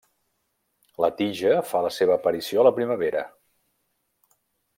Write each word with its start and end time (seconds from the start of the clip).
La 1.03 1.09
tija 1.19 1.51
fa 1.73 1.81
la 1.87 1.91
seva 1.99 2.15
aparició 2.21 2.63
a 2.63 2.67
la 2.69 2.73
primavera. 2.81 3.23